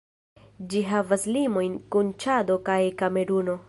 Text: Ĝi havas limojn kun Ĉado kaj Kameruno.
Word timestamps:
Ĝi 0.71 0.81
havas 0.93 1.27
limojn 1.37 1.79
kun 1.97 2.13
Ĉado 2.25 2.61
kaj 2.71 2.83
Kameruno. 3.05 3.59